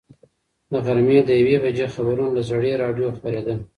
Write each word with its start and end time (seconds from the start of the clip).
د 0.69 0.71
غرمې 0.85 1.19
د 1.25 1.29
یوې 1.41 1.57
بجې 1.63 1.85
خبرونه 1.95 2.31
له 2.35 2.41
زړې 2.49 2.71
راډیو 2.83 3.15
خپرېدل. 3.17 3.57